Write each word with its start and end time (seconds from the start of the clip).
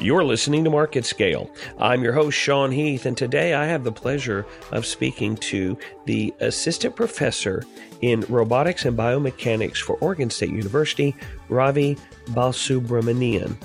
You're 0.00 0.24
listening 0.24 0.64
to 0.64 0.70
Market 0.70 1.06
Scale. 1.06 1.48
I'm 1.78 2.02
your 2.02 2.12
host, 2.12 2.36
Sean 2.36 2.72
Heath, 2.72 3.06
and 3.06 3.16
today 3.16 3.54
I 3.54 3.64
have 3.66 3.84
the 3.84 3.92
pleasure 3.92 4.44
of 4.72 4.84
speaking 4.84 5.36
to 5.36 5.78
the 6.04 6.34
assistant 6.40 6.96
professor 6.96 7.64
in 8.00 8.22
robotics 8.28 8.84
and 8.86 8.98
biomechanics 8.98 9.78
for 9.78 9.96
Oregon 10.00 10.30
State 10.30 10.50
University, 10.50 11.14
Ravi 11.48 11.96
Balasubramanian. 12.30 13.56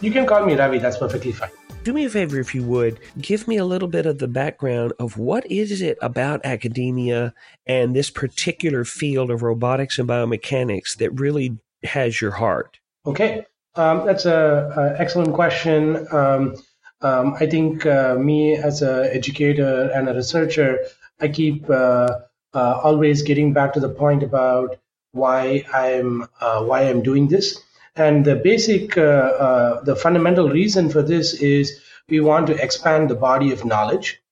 You 0.00 0.10
can 0.10 0.26
call 0.26 0.44
me 0.44 0.54
Ravi, 0.56 0.78
that's 0.78 0.98
perfectly 0.98 1.30
fine. 1.30 1.50
Do 1.84 1.92
me 1.92 2.06
a 2.06 2.10
favor, 2.10 2.40
if 2.40 2.56
you 2.56 2.64
would, 2.64 2.98
give 3.20 3.46
me 3.46 3.56
a 3.56 3.64
little 3.64 3.88
bit 3.88 4.04
of 4.04 4.18
the 4.18 4.28
background 4.28 4.92
of 4.98 5.16
what 5.16 5.48
is 5.50 5.80
it 5.80 5.96
about 6.02 6.44
academia 6.44 7.32
and 7.66 7.94
this 7.94 8.10
particular 8.10 8.84
field 8.84 9.30
of 9.30 9.42
robotics 9.42 9.98
and 9.98 10.08
biomechanics 10.08 10.96
that 10.98 11.10
really 11.12 11.56
has 11.84 12.20
your 12.20 12.32
heart. 12.32 12.80
Okay. 13.06 13.46
Um, 13.74 14.04
that's 14.06 14.26
an 14.26 14.96
excellent 14.98 15.32
question. 15.34 16.06
Um, 16.12 16.56
um, 17.00 17.34
I 17.40 17.46
think 17.46 17.84
uh, 17.86 18.16
me 18.16 18.54
as 18.56 18.82
an 18.82 19.06
educator 19.06 19.90
and 19.94 20.08
a 20.08 20.14
researcher, 20.14 20.78
I 21.20 21.28
keep 21.28 21.68
uh, 21.68 22.18
uh, 22.54 22.80
always 22.82 23.22
getting 23.22 23.52
back 23.52 23.72
to 23.74 23.80
the 23.80 23.88
point 23.88 24.22
about 24.22 24.78
why 25.12 25.64
I'm 25.72 26.28
uh, 26.40 26.62
why 26.64 26.82
I'm 26.82 27.02
doing 27.02 27.28
this. 27.28 27.58
And 27.96 28.24
the 28.24 28.36
basic, 28.36 28.96
uh, 28.96 29.00
uh, 29.00 29.84
the 29.84 29.96
fundamental 29.96 30.48
reason 30.48 30.88
for 30.88 31.02
this 31.02 31.34
is 31.34 31.80
we 32.08 32.20
want 32.20 32.46
to 32.46 32.62
expand 32.62 33.10
the 33.10 33.14
body 33.14 33.52
of 33.52 33.64
knowledge. 33.64 34.22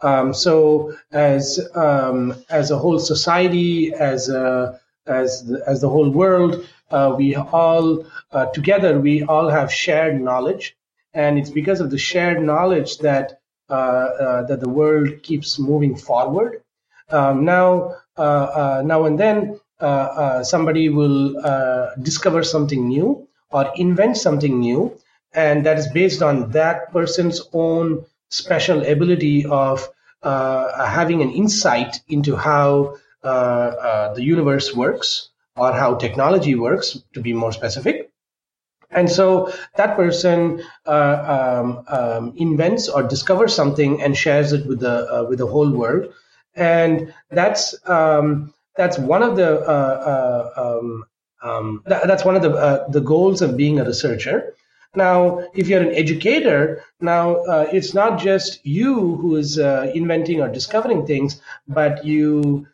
Um, 0.00 0.32
so 0.32 0.94
as 1.10 1.58
um, 1.74 2.34
as 2.50 2.70
a 2.70 2.78
whole 2.78 2.98
society, 2.98 3.92
as 3.94 4.28
a, 4.28 4.80
as 5.06 5.44
the, 5.46 5.62
as 5.66 5.80
the 5.80 5.88
whole 5.88 6.10
world, 6.10 6.64
we 6.90 7.36
all 7.36 8.04
uh, 8.32 8.46
together 8.46 8.98
we 8.98 9.22
all 9.22 9.48
have 9.48 9.72
shared 9.72 10.20
knowledge, 10.20 10.76
and 11.14 11.38
it's 11.38 11.50
because 11.50 11.80
of 11.80 11.90
the 11.90 11.98
shared 11.98 12.42
knowledge 12.42 12.98
that 12.98 13.40
uh, 13.70 13.74
uh 13.74 14.42
that 14.46 14.60
the 14.60 14.68
world 14.68 15.22
keeps 15.22 15.58
moving 15.58 15.96
forward. 15.96 16.62
Um, 17.10 17.44
now, 17.44 17.96
uh, 18.16 18.20
uh, 18.20 18.82
now 18.84 19.04
and 19.04 19.18
then, 19.18 19.60
somebody 20.44 20.88
will 20.88 21.40
discover 22.02 22.42
something 22.42 22.88
new 22.88 23.28
or 23.50 23.72
invent 23.76 24.16
something 24.16 24.60
new, 24.60 24.98
and 25.32 25.64
that 25.64 25.78
is 25.78 25.88
based 25.88 26.22
on 26.22 26.50
that 26.50 26.92
person's 26.92 27.40
own 27.52 28.04
special 28.30 28.84
ability 28.86 29.46
of 29.46 29.88
having 30.22 31.22
an 31.22 31.30
insight 31.30 32.00
into 32.08 32.36
how 32.36 32.96
the 33.22 34.22
universe 34.22 34.74
works 34.74 35.30
or 35.58 35.72
how 35.72 35.94
technology 35.94 36.54
works, 36.54 36.98
to 37.14 37.20
be 37.20 37.32
more 37.32 37.52
specific. 37.52 38.08
And 38.90 39.10
so 39.10 39.52
that 39.76 39.96
person 39.96 40.62
uh, 40.86 41.60
um, 41.60 41.84
um, 41.88 42.32
invents 42.36 42.88
or 42.88 43.02
discovers 43.02 43.54
something 43.54 44.00
and 44.00 44.16
shares 44.16 44.52
it 44.52 44.66
with 44.66 44.80
the 44.80 45.06
uh, 45.14 45.24
with 45.24 45.38
the 45.40 45.46
whole 45.46 45.70
world, 45.70 46.12
and 46.54 47.12
that's 47.30 47.74
um, 47.86 48.54
that's 48.76 48.98
one 48.98 49.22
of 49.22 49.36
the 49.36 49.60
uh, 49.60 50.50
uh 50.56 50.78
um, 50.78 51.04
um, 51.42 51.82
th- 51.86 52.02
that's 52.04 52.24
one 52.24 52.34
of 52.34 52.40
the 52.40 52.50
uh, 52.50 52.88
the 52.88 53.02
goals 53.02 53.42
of 53.42 53.58
being 53.58 53.78
a 53.78 53.84
researcher. 53.84 54.54
Now, 54.94 55.46
if 55.52 55.68
you're 55.68 55.82
an 55.82 55.94
educator, 55.94 56.82
now 56.98 57.36
uh, 57.44 57.66
it's 57.70 57.92
not 57.92 58.18
just 58.18 58.64
you 58.64 59.16
who 59.16 59.36
is 59.36 59.58
inventing 59.58 60.40
or 60.40 60.48
discovering 60.48 61.06
things, 61.06 61.42
but 61.68 62.06
you 62.06 62.66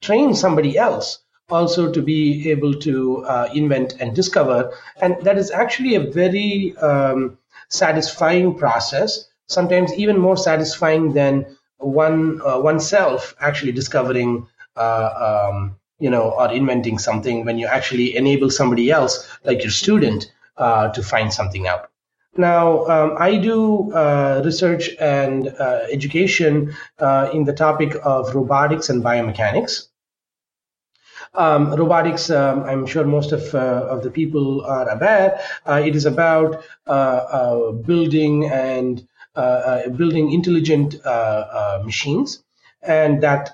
train 0.00 0.34
somebody 0.34 0.78
else 0.78 1.20
also 1.50 1.92
to 1.92 2.02
be 2.02 2.50
able 2.50 2.74
to 2.74 3.24
uh, 3.24 3.48
invent 3.54 3.94
and 4.00 4.14
discover. 4.14 4.72
And 5.00 5.16
that 5.22 5.38
is 5.38 5.50
actually 5.50 5.94
a 5.94 6.00
very 6.00 6.76
um, 6.78 7.38
satisfying 7.68 8.56
process, 8.56 9.28
sometimes 9.46 9.92
even 9.94 10.18
more 10.18 10.36
satisfying 10.36 11.12
than 11.12 11.56
one 11.78 12.40
uh, 12.44 12.58
oneself 12.58 13.34
actually 13.40 13.72
discovering, 13.72 14.48
uh, 14.76 15.48
um, 15.52 15.76
you 15.98 16.10
know, 16.10 16.30
or 16.30 16.50
inventing 16.50 16.98
something 16.98 17.44
when 17.44 17.58
you 17.58 17.66
actually 17.66 18.16
enable 18.16 18.50
somebody 18.50 18.90
else, 18.90 19.28
like 19.44 19.62
your 19.62 19.70
student, 19.70 20.32
to 20.58 21.02
find 21.02 21.32
something 21.32 21.68
out. 21.68 21.90
Now, 22.38 22.86
um, 22.86 23.16
I 23.18 23.36
do 23.36 23.92
uh, 23.92 24.42
research 24.44 24.90
and 25.00 25.48
uh, 25.48 25.86
education 25.90 26.74
uh, 26.98 27.30
in 27.32 27.44
the 27.44 27.52
topic 27.52 27.96
of 28.04 28.34
robotics 28.34 28.90
and 28.90 29.02
biomechanics. 29.02 29.88
Um, 31.34 31.74
robotics, 31.74 32.30
um, 32.30 32.64
I'm 32.64 32.86
sure 32.86 33.04
most 33.04 33.32
of, 33.32 33.54
uh, 33.54 33.86
of 33.88 34.02
the 34.02 34.10
people 34.10 34.64
are 34.64 34.88
aware, 34.88 35.40
uh, 35.66 35.82
it 35.84 35.96
is 35.96 36.06
about 36.06 36.64
uh, 36.86 37.72
building 37.72 38.46
and 38.46 39.06
building 39.96 40.32
intelligent 40.32 40.96
machines 41.84 42.42
and 42.82 43.22
that 43.22 43.50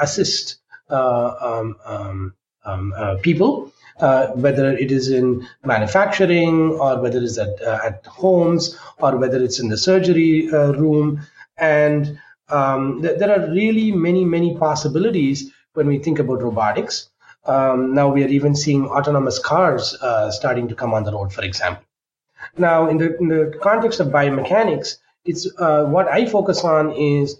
assist 0.00 0.56
um, 0.88 1.76
um, 1.84 2.34
um 2.64 3.18
people 3.22 3.70
uh, 4.00 4.26
whether 4.28 4.76
it 4.76 4.92
is 4.92 5.08
in 5.08 5.46
manufacturing 5.64 6.72
or 6.72 7.00
whether 7.00 7.22
it's 7.22 7.38
at, 7.38 7.60
uh, 7.62 7.80
at 7.82 8.04
homes 8.06 8.78
or 8.98 9.16
whether 9.16 9.42
it's 9.42 9.58
in 9.58 9.68
the 9.68 9.78
surgery 9.78 10.50
uh, 10.52 10.72
room. 10.72 11.20
And 11.56 12.18
um, 12.50 13.00
th- 13.02 13.18
there 13.18 13.30
are 13.30 13.50
really 13.50 13.92
many, 13.92 14.24
many 14.24 14.56
possibilities 14.56 15.50
when 15.72 15.86
we 15.86 15.98
think 15.98 16.18
about 16.18 16.42
robotics. 16.42 17.08
Um, 17.46 17.94
now 17.94 18.08
we 18.08 18.22
are 18.24 18.28
even 18.28 18.54
seeing 18.54 18.86
autonomous 18.86 19.38
cars 19.38 19.96
uh, 20.02 20.30
starting 20.30 20.68
to 20.68 20.74
come 20.74 20.92
on 20.92 21.04
the 21.04 21.12
road, 21.12 21.32
for 21.32 21.42
example. 21.42 21.82
Now, 22.58 22.88
in 22.88 22.98
the, 22.98 23.16
in 23.18 23.28
the 23.28 23.58
context 23.62 24.00
of 24.00 24.08
biomechanics, 24.08 24.96
it's 25.24 25.48
uh, 25.58 25.84
what 25.84 26.08
I 26.08 26.26
focus 26.26 26.64
on 26.64 26.92
is 26.92 27.36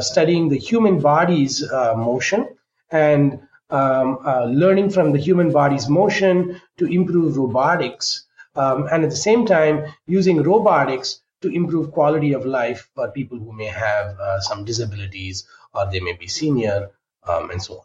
studying 0.00 0.48
the 0.48 0.58
human 0.58 1.00
body's 1.00 1.62
motion 1.70 2.48
and 2.90 3.45
um, 3.70 4.18
uh, 4.24 4.44
learning 4.44 4.90
from 4.90 5.12
the 5.12 5.18
human 5.18 5.50
body's 5.50 5.88
motion 5.88 6.60
to 6.78 6.86
improve 6.86 7.36
robotics, 7.36 8.26
um, 8.54 8.88
and 8.90 9.04
at 9.04 9.10
the 9.10 9.16
same 9.16 9.46
time 9.46 9.84
using 10.06 10.42
robotics 10.42 11.20
to 11.42 11.48
improve 11.48 11.92
quality 11.92 12.32
of 12.32 12.46
life 12.46 12.88
for 12.94 13.10
people 13.10 13.38
who 13.38 13.52
may 13.52 13.66
have 13.66 14.18
uh, 14.18 14.40
some 14.40 14.64
disabilities 14.64 15.46
or 15.74 15.90
they 15.90 16.00
may 16.00 16.14
be 16.14 16.26
senior 16.26 16.90
um, 17.26 17.50
and 17.50 17.62
so 17.62 17.74
on. 17.74 17.84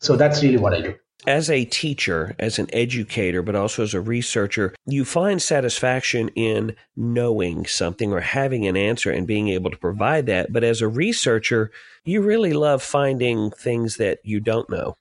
So 0.00 0.16
that's 0.16 0.42
really 0.42 0.58
what 0.58 0.74
I 0.74 0.80
do. 0.80 0.94
As 1.26 1.50
a 1.50 1.64
teacher, 1.64 2.36
as 2.38 2.58
an 2.58 2.68
educator, 2.72 3.42
but 3.42 3.56
also 3.56 3.82
as 3.82 3.94
a 3.94 4.00
researcher, 4.00 4.74
you 4.86 5.04
find 5.04 5.42
satisfaction 5.42 6.28
in 6.36 6.76
knowing 6.94 7.66
something 7.66 8.12
or 8.12 8.20
having 8.20 8.66
an 8.66 8.76
answer 8.76 9.10
and 9.10 9.26
being 9.26 9.48
able 9.48 9.70
to 9.70 9.78
provide 9.78 10.26
that. 10.26 10.52
But 10.52 10.62
as 10.62 10.80
a 10.80 10.88
researcher, 10.88 11.72
you 12.04 12.20
really 12.20 12.52
love 12.52 12.82
finding 12.82 13.50
things 13.50 13.96
that 13.96 14.20
you 14.22 14.40
don't 14.40 14.70
know. 14.70 14.96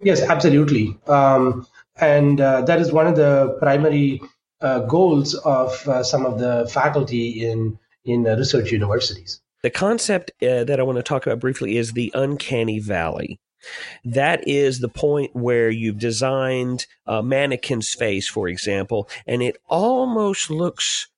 Yes, 0.00 0.22
absolutely. 0.22 0.96
Um, 1.06 1.66
and 1.96 2.40
uh, 2.40 2.62
that 2.62 2.80
is 2.80 2.92
one 2.92 3.06
of 3.06 3.16
the 3.16 3.56
primary 3.58 4.20
uh, 4.60 4.80
goals 4.80 5.34
of 5.34 5.88
uh, 5.88 6.02
some 6.02 6.24
of 6.26 6.38
the 6.38 6.68
faculty 6.72 7.46
in 7.48 7.78
in 8.04 8.26
uh, 8.26 8.36
research 8.36 8.72
universities. 8.72 9.40
The 9.62 9.70
concept 9.70 10.30
uh, 10.42 10.64
that 10.64 10.78
I 10.78 10.82
want 10.84 10.96
to 10.96 11.02
talk 11.02 11.26
about 11.26 11.40
briefly 11.40 11.76
is 11.76 11.92
the 11.92 12.12
uncanny 12.14 12.78
valley. 12.78 13.40
That 14.04 14.46
is 14.46 14.78
the 14.78 14.88
point 14.88 15.34
where 15.34 15.68
you've 15.68 15.98
designed 15.98 16.86
a 17.06 17.22
mannequin's 17.22 17.92
face, 17.92 18.28
for 18.28 18.48
example, 18.48 19.08
and 19.26 19.42
it 19.42 19.56
almost 19.66 20.48
looks 20.48 21.08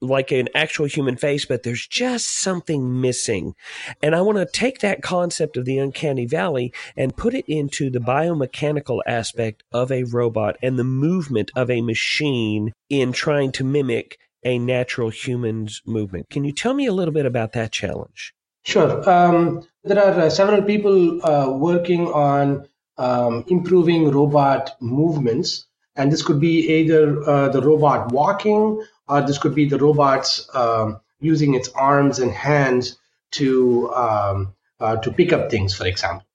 like 0.00 0.30
an 0.30 0.48
actual 0.54 0.86
human 0.86 1.16
face, 1.16 1.44
but 1.44 1.62
there's 1.62 1.86
just 1.86 2.40
something 2.40 3.00
missing. 3.00 3.54
And 4.02 4.14
I 4.14 4.20
want 4.22 4.38
to 4.38 4.46
take 4.46 4.80
that 4.80 5.02
concept 5.02 5.56
of 5.56 5.64
the 5.64 5.78
uncanny 5.78 6.26
valley 6.26 6.72
and 6.96 7.16
put 7.16 7.34
it 7.34 7.44
into 7.48 7.90
the 7.90 7.98
biomechanical 7.98 9.00
aspect 9.06 9.62
of 9.72 9.92
a 9.92 10.04
robot 10.04 10.56
and 10.62 10.78
the 10.78 10.84
movement 10.84 11.50
of 11.54 11.70
a 11.70 11.82
machine 11.82 12.72
in 12.88 13.12
trying 13.12 13.52
to 13.52 13.64
mimic 13.64 14.18
a 14.42 14.58
natural 14.58 15.10
human's 15.10 15.82
movement. 15.86 16.30
Can 16.30 16.44
you 16.44 16.52
tell 16.52 16.72
me 16.72 16.86
a 16.86 16.92
little 16.92 17.12
bit 17.12 17.26
about 17.26 17.52
that 17.52 17.72
challenge? 17.72 18.32
Sure. 18.64 19.08
Um, 19.08 19.66
there 19.84 19.98
are 19.98 20.20
uh, 20.20 20.30
several 20.30 20.62
people 20.62 21.24
uh, 21.24 21.50
working 21.50 22.06
on 22.08 22.68
um, 22.98 23.44
improving 23.48 24.10
robot 24.10 24.76
movements. 24.80 25.66
And 25.96 26.12
this 26.12 26.22
could 26.22 26.40
be 26.40 26.68
either 26.68 27.22
uh, 27.28 27.48
the 27.48 27.60
robot 27.60 28.12
walking 28.12 28.82
uh, 29.10 29.20
this 29.20 29.38
could 29.38 29.54
be 29.54 29.68
the 29.68 29.78
robots 29.78 30.48
um, 30.54 31.00
using 31.20 31.54
its 31.54 31.68
arms 31.70 32.18
and 32.20 32.32
hands 32.32 32.96
to 33.32 33.92
um, 33.92 34.54
uh, 34.78 34.96
to 34.96 35.12
pick 35.12 35.32
up 35.32 35.50
things, 35.50 35.74
for 35.74 35.86
example. 35.86 36.26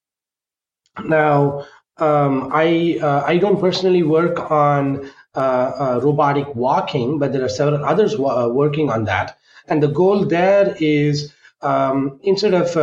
Now, 1.03 1.65
um, 1.97 2.51
I 2.53 2.99
uh, 3.01 3.23
I 3.25 3.37
don't 3.37 3.59
personally 3.59 4.03
work 4.03 4.51
on 4.51 5.11
uh, 5.35 5.39
uh, 5.39 5.99
robotic 6.03 6.53
walking, 6.55 7.17
but 7.19 7.33
there 7.33 7.43
are 7.43 7.49
several 7.49 7.83
others 7.83 8.13
uh, 8.15 8.49
working 8.51 8.89
on 8.89 9.05
that. 9.05 9.37
And 9.67 9.81
the 9.81 9.87
goal 9.87 10.25
there 10.25 10.75
is 10.79 11.33
um, 11.61 12.19
instead 12.23 12.53
of 12.53 12.73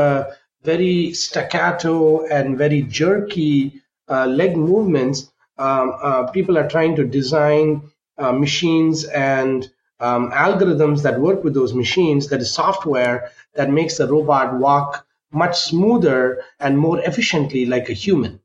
very 0.63 1.13
staccato 1.13 2.27
and 2.27 2.59
very 2.59 2.83
jerky 2.83 3.81
leg 4.09 4.57
movements, 4.57 5.31
um, 5.59 6.29
people 6.33 6.59
are 6.59 6.69
trying 6.69 6.97
to 6.97 7.05
design 7.05 7.83
machines 8.19 9.05
and 9.05 9.71
um, 10.03 10.33
algorithms 10.33 11.03
that 11.03 11.21
work 11.21 11.45
with 11.45 11.55
those 11.55 11.73
machines, 11.75 12.29
that 12.29 12.41
is 12.41 12.53
software 12.53 13.31
that 13.55 13.71
makes 13.71 13.99
the 13.99 14.07
robot 14.09 14.59
walk 14.59 15.07
much 15.31 15.59
smoother 15.59 16.43
and 16.59 16.77
more 16.79 16.99
efficiently 17.01 17.67
like 17.67 17.89
a 17.89 17.93
human. 17.93 18.41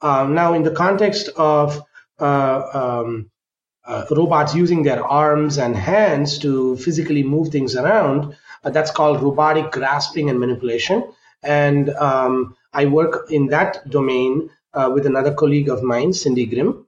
Um, 0.00 0.34
now, 0.34 0.54
in 0.54 0.62
the 0.62 0.70
context 0.70 1.28
of 1.36 1.82
uh, 2.18 2.60
um, 2.72 3.30
uh, 3.84 4.04
robots 4.10 4.54
using 4.54 4.82
their 4.84 5.04
arms 5.04 5.58
and 5.58 5.74
hands 5.76 6.38
to 6.38 6.76
physically 6.76 7.22
move 7.22 7.48
things 7.48 7.76
around, 7.76 8.36
uh, 8.64 8.70
that's 8.70 8.92
called 8.92 9.22
robotic 9.22 9.72
grasping 9.72 10.30
and 10.30 10.38
manipulation. 10.38 11.04
And 11.42 11.90
um, 11.90 12.56
I 12.72 12.86
work 12.86 13.30
in 13.30 13.48
that 13.48 13.90
domain 13.90 14.50
uh, 14.72 14.90
with 14.94 15.06
another 15.06 15.34
colleague 15.34 15.68
of 15.68 15.82
mine, 15.82 16.12
Cindy 16.12 16.46
Grimm. 16.46 16.86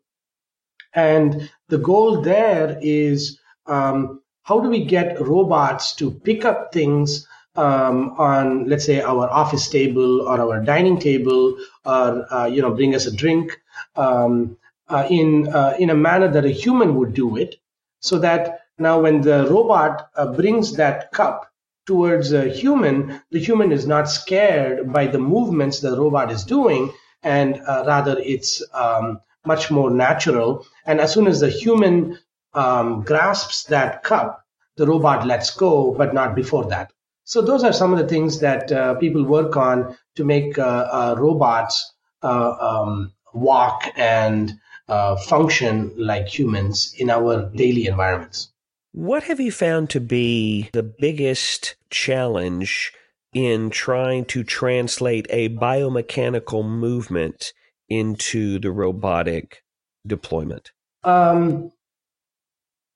And 0.95 1.51
the 1.69 1.79
goal 1.79 2.23
there 2.23 2.79
is 2.81 3.41
um, 3.67 4.21
how 4.43 4.61
do 4.61 4.69
we 4.69 4.85
get 4.85 5.21
robots 5.21 5.95
to 5.97 6.11
pick 6.11 6.45
up 6.45 6.73
things 6.73 7.27
um, 7.57 8.15
on, 8.19 8.69
let's 8.69 8.85
say, 8.85 9.01
our 9.01 9.29
office 9.31 9.69
table 9.69 10.23
or 10.23 10.41
our 10.41 10.61
dining 10.63 10.99
table, 10.99 11.57
or 11.85 12.33
uh, 12.33 12.47
you 12.47 12.61
know, 12.63 12.73
bring 12.73 12.95
us 12.95 13.07
a 13.07 13.15
drink 13.15 13.61
um, 13.97 14.57
uh, 14.89 15.07
in 15.09 15.49
uh, 15.49 15.75
in 15.79 15.91
a 15.91 15.95
manner 15.95 16.29
that 16.29 16.45
a 16.45 16.51
human 16.51 16.97
would 16.97 17.15
do 17.15 17.37
it, 17.37 17.57
so 18.01 18.19
that 18.19 18.61
now 18.79 19.01
when 19.01 19.21
the 19.21 19.47
robot 19.49 20.11
uh, 20.17 20.33
brings 20.33 20.77
that 20.77 21.13
cup 21.13 21.51
towards 21.87 22.33
a 22.33 22.49
human, 22.49 23.21
the 23.31 23.39
human 23.39 23.71
is 23.73 23.87
not 23.87 24.09
scared 24.09 24.93
by 24.93 25.07
the 25.07 25.19
movements 25.19 25.81
the 25.81 25.97
robot 25.97 26.31
is 26.33 26.45
doing, 26.45 26.93
and 27.23 27.61
uh, 27.67 27.85
rather 27.87 28.19
it's 28.19 28.63
um, 28.75 29.21
much 29.47 29.71
more 29.71 29.91
natural. 29.91 30.67
And 30.87 31.01
as 31.01 31.13
soon 31.13 31.27
as 31.27 31.41
the 31.41 31.51
human 31.51 32.19
um, 32.55 33.03
grasps 33.03 33.65
that 33.65 34.03
cup, 34.03 34.45
the 34.77 34.87
robot 34.87 35.27
lets 35.27 35.51
go, 35.51 35.93
but 35.93 36.15
not 36.15 36.35
before 36.35 36.65
that. 36.67 36.93
So 37.25 37.41
those 37.41 37.65
are 37.65 37.73
some 37.73 37.93
of 37.93 37.99
the 37.99 38.07
things 38.07 38.41
that 38.41 38.71
uh, 38.71 38.95
people 38.95 39.25
work 39.25 39.57
on 39.57 39.97
to 40.17 40.25
make 40.25 40.59
uh, 40.59 40.63
uh 40.63 41.15
robots 41.19 41.93
uh, 42.23 42.57
um, 42.61 43.13
walk 43.33 43.89
and 43.97 44.53
uh, 44.89 45.17
function 45.17 45.93
like 45.97 46.29
humans 46.29 46.95
in 46.99 47.11
our 47.11 47.51
daily 47.55 47.87
environments. 47.87 48.51
What 48.93 49.25
have 49.25 49.41
you 49.41 49.51
found 49.51 49.91
to 49.91 50.01
be 50.01 50.71
the 50.73 50.83
biggest 50.83 51.75
challenge 51.91 52.93
in 53.33 53.71
trying 53.71 54.25
to 54.27 54.45
translate 54.45 55.27
a 55.31 55.49
biomechanical 55.49 56.65
movement 56.65 57.53
into 57.89 58.59
the 58.61 58.71
robotic 58.71 59.65
deployment? 60.07 60.71
Um, 61.03 61.73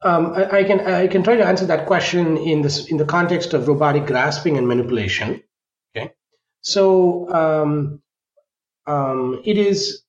um, 0.03 0.33
I, 0.35 0.59
I, 0.59 0.65
can 0.65 0.81
I 0.81 1.06
can 1.09 1.23
try 1.23 1.37
to 1.37 1.47
answer 1.47 1.67
that 1.67 1.87
question 1.87 2.37
in 2.37 2.62
this 2.62 2.87
in 2.87 2.97
the 2.97 3.05
context 3.05 3.55
of 3.55 3.67
robotic 3.67 4.06
grasping 4.06 4.56
and 4.56 4.69
manipulation. 4.69 5.43
Okay, 5.97 6.12
so 6.61 7.29
um, 7.33 8.00
um, 8.87 9.43
it 9.45 9.59
is 9.59 10.03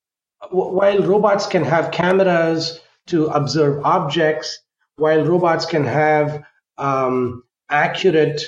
while 0.52 1.00
robots 1.00 1.48
can 1.48 1.64
have 1.64 1.92
cameras 1.92 2.80
to 3.08 3.28
observe 3.28 3.84
objects, 3.84 4.60
while 4.98 5.24
robots 5.26 5.66
can 5.66 5.84
have 5.86 6.44
um, 6.78 7.44
accurate 7.70 8.44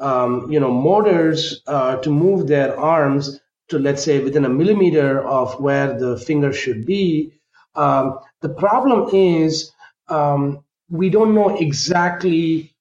um, 0.00 0.50
you 0.50 0.60
know 0.60 0.72
motors 0.72 1.62
uh, 1.66 1.96
to 1.96 2.10
move 2.10 2.48
their 2.48 2.78
arms 2.78 3.40
to 3.68 3.78
let's 3.78 4.02
say 4.02 4.22
within 4.22 4.44
a 4.44 4.48
millimeter 4.48 5.20
of 5.26 5.60
where 5.60 5.98
the 5.98 6.18
finger 6.18 6.52
should 6.52 6.86
be. 6.86 7.32
Um, 7.74 8.20
the 8.40 8.48
problem 8.48 9.14
is 9.14 9.72
um, 10.08 10.64
we 10.90 11.10
don't 11.10 11.34
know 11.34 11.56
exactly 11.56 12.74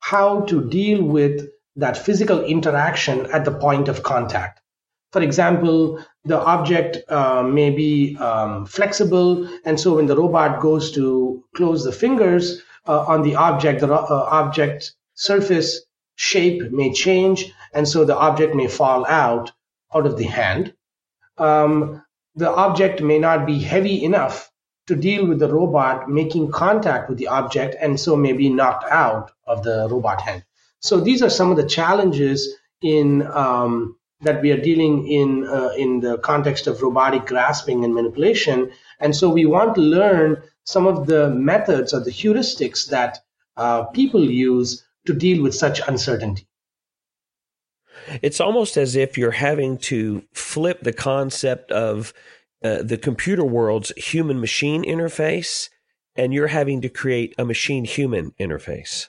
how 0.00 0.42
to 0.42 0.68
deal 0.68 1.02
with 1.02 1.48
that 1.76 1.96
physical 1.96 2.44
interaction 2.44 3.26
at 3.32 3.44
the 3.44 3.50
point 3.50 3.88
of 3.88 4.02
contact. 4.02 4.60
For 5.12 5.22
example, 5.22 6.04
the 6.24 6.38
object 6.40 6.98
uh, 7.10 7.42
may 7.42 7.70
be 7.70 8.16
um, 8.16 8.66
flexible, 8.66 9.48
and 9.64 9.78
so 9.78 9.96
when 9.96 10.06
the 10.06 10.16
robot 10.16 10.60
goes 10.60 10.92
to 10.92 11.44
close 11.56 11.84
the 11.84 11.92
fingers 11.92 12.62
uh, 12.86 13.00
on 13.00 13.22
the 13.22 13.36
object, 13.36 13.80
the 13.80 13.92
uh, 13.92 14.28
object 14.30 14.94
surface 15.14 15.80
shape 16.16 16.70
may 16.70 16.92
change, 16.92 17.52
and 17.72 17.86
so 17.88 18.04
the 18.04 18.16
object 18.16 18.54
may 18.54 18.68
fall 18.68 19.06
out 19.06 19.52
out 19.94 20.06
of 20.06 20.16
the 20.16 20.24
hand. 20.24 20.74
Um, 21.38 22.02
the 22.34 22.50
object 22.50 23.00
may 23.00 23.18
not 23.18 23.46
be 23.46 23.60
heavy 23.60 24.02
enough 24.04 24.50
to 24.86 24.94
deal 24.94 25.26
with 25.26 25.38
the 25.38 25.52
robot 25.52 26.10
making 26.10 26.50
contact 26.50 27.08
with 27.08 27.18
the 27.18 27.28
object 27.28 27.74
and 27.80 27.98
so 27.98 28.16
may 28.16 28.32
be 28.32 28.48
knocked 28.48 28.90
out 28.90 29.32
of 29.46 29.62
the 29.62 29.88
robot 29.90 30.20
hand. 30.20 30.44
So 30.80 31.00
these 31.00 31.22
are 31.22 31.30
some 31.30 31.50
of 31.50 31.56
the 31.56 31.66
challenges 31.66 32.54
in 32.82 33.26
um, 33.28 33.96
that 34.20 34.42
we 34.42 34.52
are 34.52 34.60
dealing 34.60 35.08
in 35.08 35.46
uh, 35.46 35.70
in 35.76 36.00
the 36.00 36.18
context 36.18 36.66
of 36.66 36.82
robotic 36.82 37.26
grasping 37.26 37.84
and 37.84 37.94
manipulation. 37.94 38.70
And 39.00 39.16
so 39.16 39.28
we 39.30 39.46
want 39.46 39.74
to 39.76 39.80
learn 39.80 40.42
some 40.64 40.86
of 40.86 41.06
the 41.06 41.30
methods 41.30 41.94
or 41.94 42.00
the 42.00 42.10
heuristics 42.10 42.88
that 42.88 43.18
uh, 43.56 43.84
people 43.84 44.24
use 44.24 44.84
to 45.06 45.14
deal 45.14 45.42
with 45.42 45.54
such 45.54 45.80
uncertainty. 45.86 46.46
It's 48.22 48.40
almost 48.40 48.76
as 48.76 48.96
if 48.96 49.16
you're 49.16 49.30
having 49.30 49.78
to 49.78 50.24
flip 50.32 50.82
the 50.82 50.92
concept 50.92 51.70
of 51.70 52.12
uh, 52.64 52.82
the 52.82 52.98
computer 52.98 53.44
world's 53.44 53.92
human 53.96 54.40
machine 54.40 54.82
interface, 54.82 55.68
and 56.16 56.32
you're 56.32 56.48
having 56.48 56.80
to 56.80 56.88
create 56.88 57.34
a 57.38 57.44
machine 57.44 57.84
human 57.84 58.32
interface. 58.40 59.08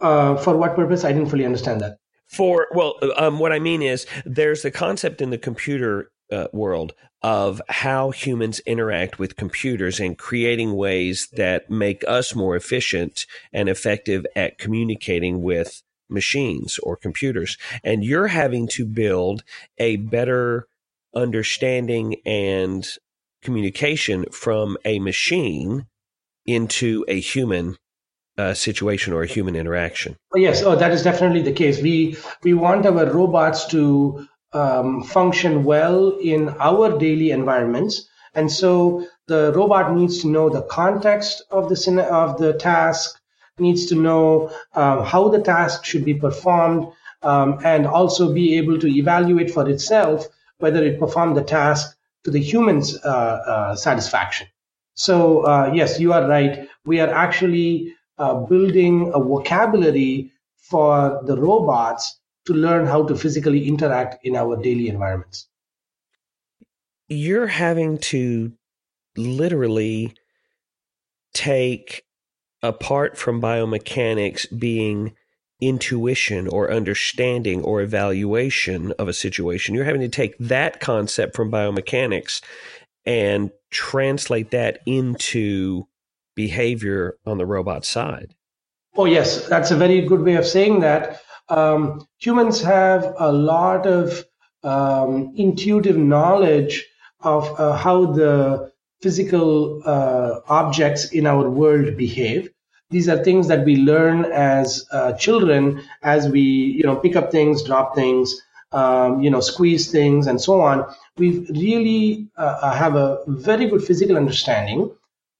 Uh, 0.00 0.36
for 0.36 0.56
what 0.56 0.76
purpose? 0.76 1.04
I 1.04 1.12
didn't 1.12 1.28
fully 1.28 1.44
understand 1.44 1.80
that. 1.80 1.98
For 2.28 2.68
well, 2.72 2.94
um, 3.16 3.38
what 3.38 3.52
I 3.52 3.58
mean 3.58 3.82
is 3.82 4.06
there's 4.24 4.62
the 4.62 4.70
concept 4.70 5.20
in 5.20 5.30
the 5.30 5.38
computer 5.38 6.10
uh, 6.30 6.48
world 6.52 6.92
of 7.22 7.62
how 7.68 8.10
humans 8.10 8.60
interact 8.60 9.18
with 9.18 9.36
computers 9.36 9.98
and 9.98 10.18
creating 10.18 10.74
ways 10.74 11.28
that 11.32 11.70
make 11.70 12.04
us 12.06 12.34
more 12.34 12.54
efficient 12.56 13.26
and 13.52 13.68
effective 13.68 14.26
at 14.36 14.58
communicating 14.58 15.42
with 15.42 15.82
machines 16.08 16.78
or 16.82 16.96
computers. 16.96 17.56
And 17.82 18.04
you're 18.04 18.28
having 18.28 18.68
to 18.68 18.84
build 18.84 19.42
a 19.78 19.96
better 19.96 20.68
understanding 21.16 22.16
and 22.24 22.86
communication 23.42 24.26
from 24.30 24.76
a 24.84 24.98
machine 24.98 25.86
into 26.44 27.04
a 27.08 27.18
human 27.18 27.76
uh, 28.38 28.54
situation 28.54 29.12
or 29.12 29.22
a 29.22 29.26
human 29.26 29.56
interaction. 29.56 30.16
Yes, 30.34 30.62
oh, 30.62 30.76
that 30.76 30.92
is 30.92 31.02
definitely 31.02 31.42
the 31.42 31.52
case. 31.52 31.80
We 31.80 32.16
we 32.42 32.52
want 32.54 32.86
our 32.86 33.06
robots 33.10 33.66
to 33.68 34.28
um, 34.52 35.02
function 35.02 35.64
well 35.64 36.10
in 36.22 36.50
our 36.60 36.98
daily 36.98 37.30
environments, 37.30 38.08
and 38.34 38.52
so 38.52 39.06
the 39.26 39.52
robot 39.54 39.94
needs 39.96 40.20
to 40.22 40.28
know 40.28 40.50
the 40.50 40.62
context 40.62 41.42
of 41.50 41.68
the 41.70 42.06
of 42.10 42.38
the 42.38 42.52
task, 42.52 43.18
needs 43.58 43.86
to 43.86 43.94
know 43.94 44.50
um, 44.74 45.04
how 45.04 45.28
the 45.28 45.40
task 45.40 45.84
should 45.84 46.04
be 46.04 46.14
performed, 46.14 46.86
um, 47.22 47.58
and 47.64 47.86
also 47.86 48.32
be 48.34 48.58
able 48.58 48.78
to 48.78 48.86
evaluate 48.86 49.50
for 49.50 49.68
itself 49.68 50.28
whether 50.58 50.84
it 50.84 50.98
performed 50.98 51.36
the 51.36 51.42
task 51.42 51.96
to 52.24 52.30
the 52.30 52.40
human's 52.40 52.96
uh, 53.04 53.08
uh, 53.08 53.76
satisfaction. 53.76 54.46
So, 54.94 55.42
uh, 55.42 55.70
yes, 55.74 56.00
you 56.00 56.12
are 56.12 56.26
right. 56.26 56.68
We 56.84 57.00
are 57.00 57.08
actually 57.08 57.94
building 58.18 59.12
a 59.14 59.20
vocabulary 59.20 60.32
for 60.56 61.20
the 61.26 61.36
robots 61.36 62.18
to 62.46 62.54
learn 62.54 62.86
how 62.86 63.06
to 63.06 63.14
physically 63.14 63.68
interact 63.68 64.24
in 64.24 64.36
our 64.36 64.56
daily 64.56 64.88
environments. 64.88 65.48
You're 67.08 67.46
having 67.46 67.98
to 67.98 68.52
literally 69.16 70.14
take 71.34 72.04
apart 72.62 73.16
from 73.18 73.40
biomechanics 73.40 74.46
being 74.58 75.14
intuition 75.60 76.48
or 76.48 76.70
understanding 76.70 77.62
or 77.62 77.80
evaluation 77.80 78.92
of 78.98 79.08
a 79.08 79.12
situation. 79.12 79.74
You're 79.74 79.84
having 79.84 80.02
to 80.02 80.08
take 80.08 80.36
that 80.38 80.80
concept 80.80 81.34
from 81.34 81.50
biomechanics 81.50 82.42
and 83.04 83.50
translate 83.70 84.50
that 84.50 84.80
into 84.86 85.86
behavior 86.34 87.16
on 87.24 87.38
the 87.38 87.46
robot 87.46 87.84
side. 87.84 88.34
Oh, 88.96 89.04
yes, 89.06 89.46
that's 89.48 89.70
a 89.70 89.76
very 89.76 90.02
good 90.02 90.22
way 90.22 90.34
of 90.34 90.46
saying 90.46 90.80
that. 90.80 91.20
Um, 91.48 92.06
humans 92.18 92.60
have 92.62 93.14
a 93.18 93.32
lot 93.32 93.86
of 93.86 94.24
um, 94.62 95.32
intuitive 95.36 95.96
knowledge 95.96 96.84
of 97.20 97.58
uh, 97.58 97.76
how 97.76 98.06
the 98.06 98.72
physical 99.00 99.82
uh, 99.84 100.40
objects 100.48 101.12
in 101.12 101.26
our 101.26 101.48
world 101.48 101.96
behave 101.96 102.50
these 102.90 103.08
are 103.08 103.22
things 103.22 103.48
that 103.48 103.64
we 103.64 103.76
learn 103.76 104.24
as 104.26 104.86
uh, 104.92 105.12
children 105.14 105.82
as 106.02 106.28
we 106.28 106.40
you 106.40 106.84
know 106.84 106.96
pick 106.96 107.16
up 107.16 107.30
things 107.32 107.62
drop 107.62 107.94
things 107.94 108.40
um, 108.72 109.20
you 109.20 109.30
know 109.30 109.40
squeeze 109.40 109.90
things 109.90 110.26
and 110.26 110.40
so 110.40 110.60
on. 110.60 110.86
We 111.16 111.46
really 111.50 112.28
uh, 112.36 112.72
have 112.74 112.96
a 112.96 113.18
very 113.26 113.68
good 113.68 113.82
physical 113.82 114.16
understanding. 114.16 114.90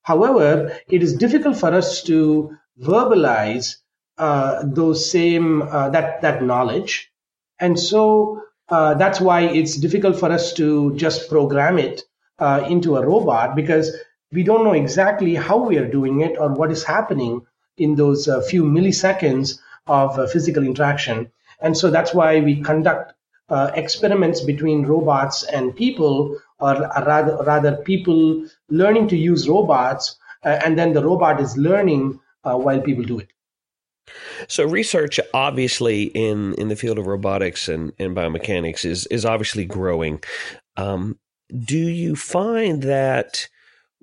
However, 0.02 0.78
it 0.88 1.02
is 1.02 1.16
difficult 1.16 1.56
for 1.56 1.74
us 1.74 2.02
to 2.04 2.56
verbalize 2.80 3.76
uh, 4.18 4.62
those 4.64 5.10
same 5.10 5.62
uh, 5.62 5.90
that 5.90 6.22
that 6.22 6.42
knowledge, 6.42 7.10
and 7.58 7.78
so 7.78 8.42
uh, 8.68 8.94
that's 8.94 9.20
why 9.20 9.42
it's 9.42 9.76
difficult 9.76 10.18
for 10.18 10.30
us 10.30 10.52
to 10.54 10.94
just 10.96 11.28
program 11.28 11.78
it 11.78 12.02
uh, 12.38 12.64
into 12.68 12.96
a 12.96 13.06
robot 13.06 13.54
because 13.54 13.94
we 14.32 14.42
don't 14.42 14.64
know 14.64 14.72
exactly 14.72 15.34
how 15.34 15.56
we 15.56 15.78
are 15.78 15.88
doing 15.88 16.20
it 16.20 16.36
or 16.38 16.52
what 16.52 16.70
is 16.70 16.84
happening 16.84 17.42
in 17.76 17.94
those 17.94 18.28
uh, 18.28 18.40
few 18.42 18.64
milliseconds 18.64 19.58
of 19.86 20.18
uh, 20.18 20.26
physical 20.26 20.64
interaction. 20.64 21.30
And 21.60 21.76
so 21.76 21.90
that's 21.90 22.12
why 22.12 22.40
we 22.40 22.60
conduct 22.60 23.14
uh, 23.48 23.70
experiments 23.74 24.40
between 24.40 24.84
robots 24.84 25.44
and 25.44 25.74
people, 25.74 26.38
or 26.58 26.74
rather, 27.06 27.36
rather 27.44 27.76
people 27.76 28.46
learning 28.68 29.08
to 29.08 29.16
use 29.16 29.48
robots, 29.48 30.18
uh, 30.44 30.58
and 30.64 30.78
then 30.78 30.92
the 30.92 31.04
robot 31.04 31.40
is 31.40 31.56
learning 31.56 32.18
uh, 32.44 32.56
while 32.56 32.80
people 32.80 33.04
do 33.04 33.20
it. 33.20 33.28
So 34.48 34.64
research 34.64 35.18
obviously 35.34 36.04
in, 36.04 36.54
in 36.54 36.68
the 36.68 36.76
field 36.76 36.98
of 36.98 37.06
robotics 37.06 37.68
and, 37.68 37.92
and 37.98 38.16
biomechanics 38.16 38.84
is 38.84 39.06
is 39.06 39.24
obviously 39.24 39.64
growing. 39.64 40.22
Um, 40.76 41.18
do 41.64 41.78
you 41.78 42.14
find 42.14 42.82
that 42.82 43.48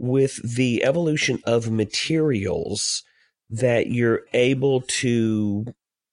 with 0.04 0.56
the 0.58 0.84
evolution 0.84 1.40
of 1.46 1.72
materials 1.72 3.04
that 3.50 3.88
you're 3.88 4.24
able 4.34 4.82
to 4.82 5.66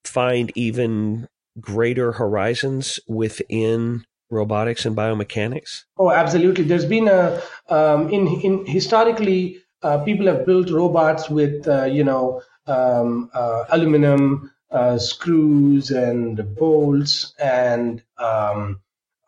find 0.05 0.53
even 0.55 1.27
greater 1.61 2.13
horizons 2.13 3.01
within 3.09 4.05
robotics 4.31 4.87
and 4.87 4.97
biomechanics? 4.97 5.85
Oh, 5.99 6.13
absolutely. 6.13 6.65
There's 6.65 6.85
been 6.85 7.09
a 7.09 7.43
um, 7.69 8.09
in 8.11 8.29
in 8.41 8.65
historically 8.65 9.61
uh, 9.83 9.99
people 10.05 10.27
have 10.27 10.47
built 10.47 10.71
robots 10.71 11.29
with 11.29 11.67
uh, 11.67 11.85
you 11.85 12.05
know 12.05 12.43
um, 12.69 13.29
uh, 13.35 13.65
aluminum 13.71 14.53
uh, 14.71 14.99
screws 14.99 15.91
and 15.91 16.55
bolts 16.55 17.35
and 17.41 18.05
um, 18.19 18.81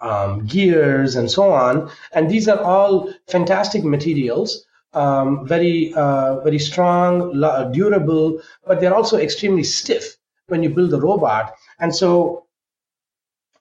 um, 0.03 0.45
gears 0.47 1.17
and 1.17 1.31
so 1.31 1.51
on. 1.51 1.91
And 2.13 2.31
these 2.31 2.49
are 2.49 2.61
all 2.61 3.13
fantastic 3.29 3.85
materials, 3.85 4.67
um, 4.93 5.47
very 5.47 5.95
uh, 5.95 6.41
very 6.41 6.59
strong, 6.59 7.41
durable, 7.73 8.43
but 8.67 8.81
they're 8.81 8.95
also 8.95 9.17
extremely 9.19 9.65
stiff 9.65 10.17
when 10.49 10.63
you 10.63 10.71
build 10.71 10.93
a 10.93 11.01
robot. 11.01 11.55
And 11.79 11.95
so 11.95 12.47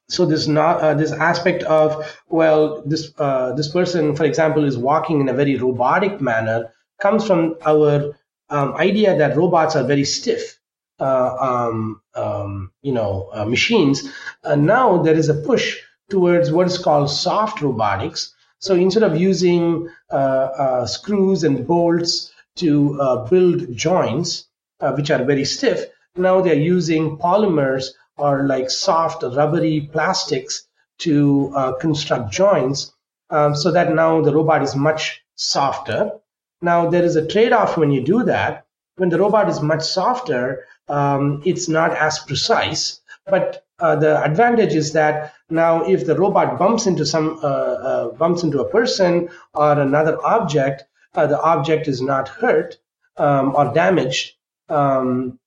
so 0.08 0.26
this 0.26 0.46
not 0.46 0.80
uh, 0.80 0.94
this 0.94 1.12
aspect 1.12 1.62
of 1.62 2.04
well 2.28 2.82
this 2.84 3.12
uh, 3.18 3.52
this 3.54 3.68
person 3.68 4.14
for 4.14 4.24
example 4.24 4.64
is 4.64 4.76
walking 4.76 5.20
in 5.20 5.28
a 5.28 5.32
very 5.32 5.56
robotic 5.56 6.20
manner 6.20 6.70
comes 7.00 7.26
from 7.26 7.56
our 7.64 8.14
um, 8.50 8.74
idea 8.74 9.16
that 9.16 9.36
robots 9.36 9.74
are 9.74 9.84
very 9.84 10.04
stiff 10.04 10.60
uh, 11.00 11.34
um, 11.40 12.02
um, 12.14 12.70
you 12.82 12.92
know 12.92 13.30
uh, 13.32 13.44
machines 13.46 14.08
now 14.56 15.02
there 15.02 15.14
is 15.14 15.30
a 15.30 15.34
push 15.34 15.78
towards 16.12 16.52
what 16.52 16.66
is 16.66 16.78
called 16.78 17.10
soft 17.10 17.62
robotics. 17.62 18.34
So 18.58 18.74
instead 18.74 19.02
of 19.02 19.16
using 19.16 19.88
uh, 20.12 20.48
uh, 20.64 20.86
screws 20.86 21.42
and 21.42 21.66
bolts 21.66 22.32
to 22.56 23.00
uh, 23.00 23.16
build 23.28 23.74
joints, 23.74 24.46
uh, 24.80 24.92
which 24.92 25.10
are 25.10 25.24
very 25.24 25.46
stiff, 25.46 25.86
now 26.14 26.42
they're 26.42 26.68
using 26.76 27.16
polymers 27.16 27.86
or 28.18 28.46
like 28.46 28.70
soft 28.70 29.22
rubbery 29.22 29.88
plastics 29.92 30.68
to 30.98 31.50
uh, 31.56 31.72
construct 31.84 32.30
joints 32.30 32.92
um, 33.30 33.56
so 33.56 33.72
that 33.72 33.94
now 33.94 34.20
the 34.20 34.34
robot 34.34 34.62
is 34.62 34.76
much 34.76 35.24
softer. 35.34 36.12
Now 36.60 36.90
there 36.90 37.02
is 37.02 37.16
a 37.16 37.26
trade-off 37.26 37.78
when 37.78 37.90
you 37.90 38.02
do 38.04 38.22
that. 38.24 38.66
When 38.96 39.08
the 39.08 39.18
robot 39.18 39.48
is 39.48 39.62
much 39.62 39.82
softer, 39.82 40.66
um, 40.88 41.42
it's 41.46 41.68
not 41.68 41.96
as 41.96 42.18
precise, 42.18 43.00
but 43.24 43.61
uh, 43.82 43.96
the 43.96 44.22
advantage 44.24 44.74
is 44.74 44.92
that 44.92 45.34
now 45.50 45.82
if 45.84 46.06
the 46.06 46.16
robot 46.16 46.58
bumps 46.58 46.86
into 46.86 47.04
some 47.04 47.38
uh, 47.42 47.46
uh, 47.46 48.08
bumps 48.10 48.42
into 48.42 48.60
a 48.60 48.68
person 48.68 49.28
or 49.54 49.78
another 49.78 50.16
object, 50.24 50.84
the 51.14 51.40
object 51.42 51.88
is 51.88 52.00
not 52.00 52.28
hurt 52.28 52.78
um, 53.16 53.54
or 53.54 53.72
damaged. 53.74 54.34
Um, 54.68 55.38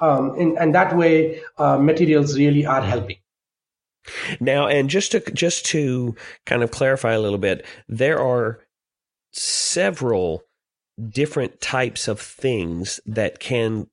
um, 0.00 0.34
and, 0.40 0.58
and, 0.58 0.74
that 0.74 0.96
way, 0.96 1.42
materials 1.58 2.36
really 2.36 2.64
are 2.64 2.80
helping. 2.80 3.18
Now, 4.40 4.66
and 4.66 4.88
just 4.88 5.12
to 5.12 5.20
just 5.20 5.66
to 5.66 6.16
kind 6.46 6.62
of 6.62 6.70
clarify 6.70 7.12
a 7.12 7.20
little 7.20 7.38
bit, 7.38 7.66
there 7.86 8.18
are 8.18 8.60
several 9.32 10.42
different 11.08 11.60
types 11.60 12.08
of 12.08 12.20
things 12.20 13.00
that 13.06 13.40
can 13.40 13.88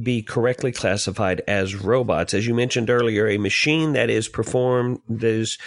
be 0.00 0.22
correctly 0.22 0.72
classified 0.72 1.42
as 1.46 1.74
robots. 1.74 2.34
As 2.34 2.46
you 2.46 2.54
mentioned 2.54 2.90
earlier, 2.90 3.28
a 3.28 3.38
machine 3.38 3.92
that 3.92 4.10
is 4.10 4.28
performed, 4.28 5.00
that 5.08 5.26
is 5.26 5.58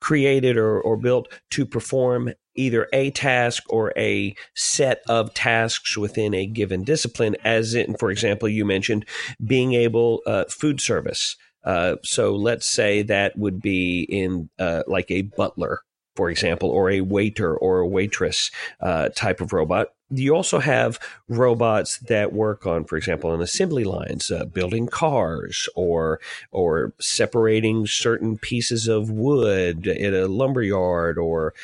created 0.00 0.56
or, 0.56 0.80
or 0.80 0.96
built 0.96 1.28
to 1.50 1.66
perform 1.66 2.32
either 2.54 2.88
a 2.92 3.10
task 3.10 3.62
or 3.68 3.92
a 3.96 4.34
set 4.54 5.02
of 5.08 5.34
tasks 5.34 5.96
within 5.96 6.32
a 6.34 6.46
given 6.46 6.84
discipline, 6.84 7.36
as 7.44 7.74
in, 7.74 7.94
for 7.96 8.10
example, 8.10 8.48
you 8.48 8.64
mentioned 8.64 9.04
being 9.44 9.74
able, 9.74 10.22
uh, 10.26 10.44
food 10.48 10.80
service. 10.80 11.36
Uh, 11.64 11.96
so 12.02 12.34
let's 12.34 12.66
say 12.66 13.02
that 13.02 13.36
would 13.36 13.60
be 13.60 14.02
in 14.02 14.48
uh, 14.58 14.84
like 14.86 15.10
a 15.10 15.22
butler 15.22 15.80
for 16.16 16.30
example, 16.30 16.70
or 16.70 16.90
a 16.90 17.02
waiter 17.02 17.54
or 17.54 17.80
a 17.80 17.86
waitress 17.86 18.50
uh, 18.80 19.10
type 19.10 19.40
of 19.40 19.52
robot. 19.52 19.88
You 20.10 20.36
also 20.36 20.60
have 20.60 21.00
robots 21.28 21.98
that 21.98 22.32
work 22.32 22.66
on, 22.66 22.84
for 22.84 22.96
example, 22.96 23.30
on 23.30 23.42
assembly 23.42 23.84
lines, 23.84 24.30
uh, 24.30 24.44
building 24.44 24.86
cars 24.86 25.68
or 25.74 26.20
or 26.52 26.92
separating 27.00 27.86
certain 27.86 28.38
pieces 28.38 28.86
of 28.86 29.10
wood 29.10 29.86
in 29.86 30.14
a 30.14 30.26
lumber 30.26 30.62
yard, 30.62 31.18
or 31.18 31.54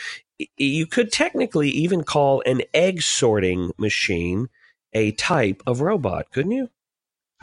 you 0.56 0.86
could 0.86 1.12
technically 1.12 1.70
even 1.70 2.02
call 2.02 2.42
an 2.44 2.62
egg 2.74 3.02
sorting 3.02 3.70
machine 3.78 4.48
a 4.92 5.12
type 5.12 5.62
of 5.66 5.80
robot, 5.80 6.30
couldn't 6.32 6.52
you? 6.52 6.68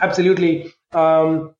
Absolutely. 0.01 0.73
Um, 0.91 1.55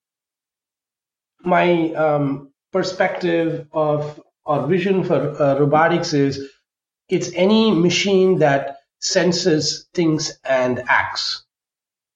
my 1.42 1.94
um, 1.94 2.52
perspective 2.72 3.68
of 3.72 4.22
or 4.46 4.68
vision 4.68 5.04
for 5.04 5.42
uh, 5.42 5.60
robotics 5.60 6.14
is 6.14 6.50
it's 7.08 7.32
any 7.34 7.72
machine 7.72 8.40
that 8.40 8.79
senses 9.00 9.88
thinks, 9.94 10.38
and 10.44 10.84
acts. 10.88 11.44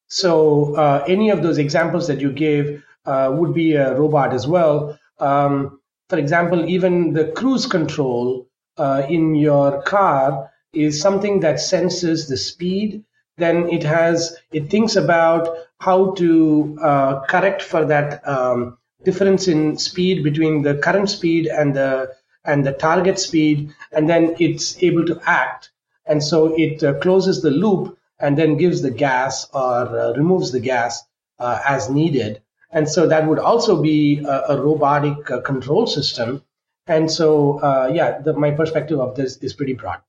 So 0.08 0.76
uh, 0.76 1.04
any 1.08 1.32
of 1.32 1.42
those 1.42 1.58
examples 1.58 2.08
that 2.08 2.22
you 2.22 2.32
gave 2.32 2.84
uh, 3.06 3.34
would 3.34 3.54
be 3.54 3.74
a 3.74 3.98
robot 3.98 4.34
as 4.34 4.48
well. 4.48 4.98
Um, 5.20 5.80
for 6.10 6.20
example, 6.20 6.70
even 6.70 7.14
the 7.14 7.32
cruise 7.32 7.66
control 7.66 8.48
uh, 8.78 9.04
in 9.10 9.36
your 9.36 9.82
car 9.84 10.52
is 10.74 11.02
something 11.02 11.40
that 11.40 11.60
senses 11.60 12.28
the 12.28 12.38
speed. 12.38 13.04
Then 13.38 13.70
it 13.70 13.84
has 13.84 14.38
it 14.52 14.70
thinks 14.70 14.96
about 14.96 15.50
how 15.80 16.12
to 16.16 16.78
uh, 16.82 17.22
correct 17.22 17.62
for 17.62 17.86
that 17.86 18.28
um, 18.28 18.78
difference 19.04 19.48
in 19.48 19.78
speed 19.78 20.24
between 20.24 20.62
the 20.62 20.76
current 20.76 21.10
speed 21.10 21.48
and 21.48 21.76
the 21.76 22.14
and 22.46 22.66
the 22.66 22.74
target 22.74 23.18
speed, 23.20 23.74
and 23.92 24.10
then 24.10 24.36
it's 24.40 24.82
able 24.84 25.06
to 25.06 25.20
act. 25.26 25.72
And 26.06 26.24
so 26.24 26.54
it 26.58 26.84
uh, 26.84 27.00
closes 27.00 27.42
the 27.42 27.52
loop 27.52 27.98
and 28.20 28.38
then 28.38 28.58
gives 28.58 28.82
the 28.82 28.92
gas 28.92 29.48
or 29.54 29.88
uh, 29.88 30.14
removes 30.14 30.52
the 30.52 30.60
gas 30.60 31.04
uh, 31.40 31.60
as 31.66 31.90
needed. 31.90 32.42
And 32.72 32.90
so 32.90 33.08
that 33.08 33.28
would 33.28 33.40
also 33.40 33.82
be 33.82 34.24
a, 34.24 34.46
a 34.50 34.62
robotic 34.62 35.30
uh, 35.30 35.42
control 35.42 35.88
system. 35.88 36.44
And 36.88 37.10
so, 37.10 37.60
uh, 37.60 37.92
yeah, 37.94 38.20
the, 38.20 38.34
my 38.34 38.52
perspective 38.52 39.00
of 39.00 39.16
this 39.16 39.38
is 39.38 39.54
pretty 39.54 39.74
broad. 39.74 40.02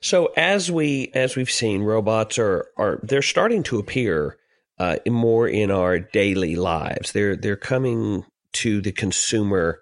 So 0.00 0.32
as 0.36 0.70
we 0.70 1.10
as 1.14 1.36
we've 1.36 1.50
seen, 1.50 1.82
robots 1.82 2.38
are 2.38 2.66
are 2.76 3.00
they're 3.02 3.22
starting 3.22 3.62
to 3.64 3.78
appear 3.78 4.36
uh, 4.78 4.96
more 5.06 5.48
in 5.48 5.70
our 5.70 5.98
daily 5.98 6.56
lives. 6.56 7.12
They're 7.12 7.36
they're 7.36 7.56
coming 7.56 8.24
to 8.54 8.80
the 8.80 8.92
consumer 8.92 9.80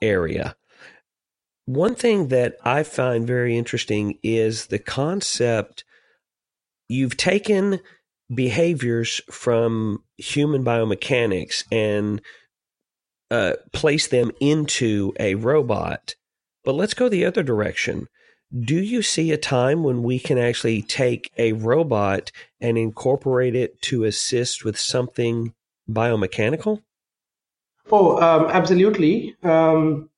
area. 0.00 0.56
One 1.66 1.96
thing 1.96 2.28
that 2.28 2.56
I 2.64 2.84
find 2.84 3.26
very 3.26 3.58
interesting 3.58 4.18
is 4.22 4.66
the 4.66 4.78
concept 4.78 5.84
you've 6.88 7.16
taken 7.16 7.80
behaviors 8.32 9.20
from 9.30 10.02
human 10.16 10.64
biomechanics 10.64 11.64
and 11.70 12.22
uh, 13.30 13.54
them 14.06 14.30
into 14.40 15.12
a 15.18 15.34
robot. 15.34 16.14
But 16.64 16.74
let's 16.74 16.94
go 16.94 17.08
the 17.08 17.24
other 17.24 17.42
direction. 17.42 18.08
Do 18.56 18.76
you 18.76 19.02
see 19.02 19.32
a 19.32 19.36
time 19.36 19.82
when 19.82 20.04
we 20.04 20.20
can 20.20 20.38
actually 20.38 20.82
take 20.82 21.32
a 21.36 21.52
robot 21.52 22.30
and 22.60 22.78
incorporate 22.78 23.56
it 23.56 23.82
to 23.82 24.04
assist 24.04 24.64
with 24.64 24.78
something 24.78 25.52
biomechanical? 25.90 26.82
Oh, 27.90 28.18
um, 28.18 28.50
absolutely. 28.50 29.34
Um, 29.42 30.10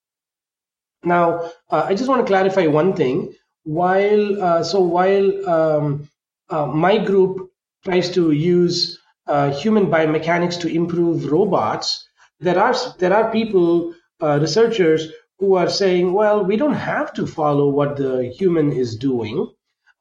now, 1.05 1.51
uh, 1.71 1.85
I 1.87 1.95
just 1.95 2.09
want 2.09 2.21
to 2.21 2.27
clarify 2.27 2.67
one 2.67 2.95
thing. 2.95 3.35
while 3.65 4.43
uh, 4.43 4.63
so 4.65 4.81
while 4.81 5.49
um, 5.49 6.09
uh, 6.49 6.67
my 6.67 6.97
group 6.97 7.51
tries 7.85 8.11
to 8.11 8.31
use 8.33 8.99
uh, 9.27 9.51
human 9.53 9.87
biomechanics 9.87 10.59
to 10.61 10.69
improve 10.69 11.31
robots, 11.31 12.09
there 12.41 12.59
are 12.59 12.75
there 12.99 13.13
are 13.13 13.31
people 13.31 13.95
uh, 14.23 14.39
researchers 14.41 15.09
who 15.39 15.55
are 15.55 15.69
saying, 15.69 16.13
well, 16.13 16.45
we 16.45 16.57
don't 16.57 16.75
have 16.75 17.13
to 17.15 17.27
follow 17.27 17.69
what 17.69 17.97
the 17.97 18.25
human 18.39 18.73
is 18.73 18.97
doing. 18.97 19.47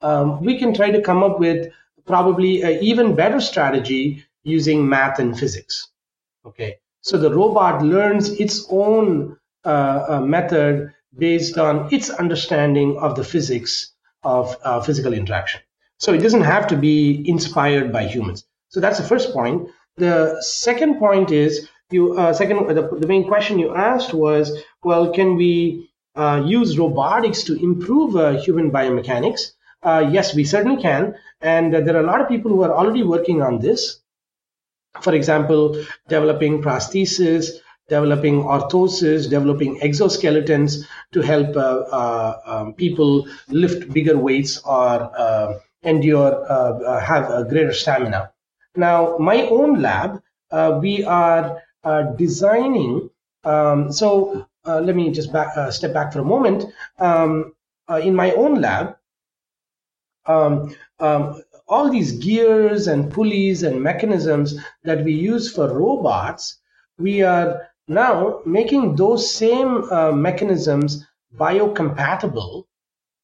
Um, 0.00 0.42
we 0.42 0.58
can 0.58 0.72
try 0.74 0.90
to 0.90 1.02
come 1.02 1.22
up 1.22 1.38
with 1.38 1.70
probably 2.06 2.62
an 2.62 2.82
even 2.82 3.14
better 3.14 3.40
strategy 3.40 4.24
using 4.44 4.88
math 4.88 5.18
and 5.18 5.38
physics. 5.38 5.88
Okay, 6.46 6.78
so 7.02 7.18
the 7.18 7.34
robot 7.34 7.82
learns 7.82 8.30
its 8.30 8.66
own 8.70 9.36
uh, 9.68 10.06
uh, 10.08 10.20
method 10.22 10.94
based 11.16 11.58
on 11.58 11.92
its 11.92 12.08
understanding 12.08 12.96
of 12.98 13.16
the 13.16 13.22
physics 13.22 13.92
of 14.22 14.56
uh, 14.62 14.80
physical 14.80 15.12
interaction. 15.12 15.60
So 15.98 16.14
it 16.14 16.22
doesn't 16.22 16.48
have 16.54 16.68
to 16.68 16.76
be 16.76 17.22
inspired 17.28 17.92
by 17.92 18.06
humans. 18.06 18.44
So 18.70 18.80
that's 18.80 18.98
the 18.98 19.04
first 19.04 19.34
point. 19.34 19.68
The 19.96 20.40
second 20.40 20.98
point 20.98 21.32
is 21.32 21.68
you. 21.90 22.18
Uh, 22.18 22.32
second, 22.32 22.68
the, 22.68 22.88
the 22.98 23.06
main 23.06 23.26
question 23.26 23.58
you 23.58 23.74
asked 23.74 24.14
was, 24.14 24.58
well, 24.82 25.12
can 25.12 25.36
we 25.36 25.90
uh, 26.14 26.42
use 26.46 26.78
robotics 26.78 27.42
to 27.44 27.62
improve 27.62 28.16
uh, 28.16 28.40
human 28.40 28.70
biomechanics? 28.70 29.52
yes, 29.84 30.34
we 30.34 30.44
certainly 30.44 30.80
can, 30.80 31.14
and 31.42 31.74
there 31.74 31.96
are 31.96 32.00
a 32.00 32.10
lot 32.12 32.20
of 32.22 32.28
people 32.28 32.50
who 32.50 32.62
are 32.62 32.72
already 32.72 33.02
working 33.02 33.42
on 33.42 33.58
this 33.58 34.00
for 35.02 35.14
example, 35.14 35.84
developing 36.08 36.62
prosthesis, 36.62 37.50
developing 37.88 38.42
orthosis, 38.42 39.28
developing 39.28 39.78
exoskeletons 39.80 40.84
to 41.12 41.20
help 41.22 41.56
uh, 41.56 41.84
uh, 41.90 42.40
um, 42.44 42.74
people 42.74 43.26
lift 43.48 43.92
bigger 43.92 44.18
weights 44.18 44.58
or 44.58 45.10
uh, 45.18 45.58
endure, 45.82 46.44
uh, 46.50 46.78
uh, 46.80 47.00
have 47.00 47.30
a 47.30 47.44
greater 47.44 47.72
stamina. 47.72 48.30
Now, 48.76 49.16
my 49.18 49.42
own 49.48 49.80
lab, 49.80 50.22
uh, 50.50 50.78
we 50.80 51.04
are 51.04 51.62
designing. 52.16 53.10
Um, 53.44 53.90
so 53.90 54.46
let 54.64 54.94
me 54.94 55.10
just 55.10 55.32
back, 55.32 55.72
step 55.72 55.94
back 55.94 56.12
for 56.12 56.20
a 56.20 56.24
moment. 56.24 56.64
Um, 56.98 57.54
in 58.02 58.14
my 58.14 58.32
own 58.32 58.60
lab, 58.60 58.96
um, 60.26 60.74
um, 61.00 61.42
all 61.66 61.90
these 61.90 62.12
gears 62.12 62.86
and 62.86 63.10
pulleys 63.10 63.62
and 63.62 63.82
mechanisms 63.82 64.58
that 64.84 65.04
we 65.04 65.12
use 65.12 65.50
for 65.50 65.72
robots, 65.72 66.58
we 66.98 67.22
are 67.22 67.68
now 67.88 68.40
making 68.44 68.96
those 68.96 69.34
same 69.34 69.90
uh, 69.90 70.12
mechanisms 70.12 71.06
biocompatible 71.36 72.64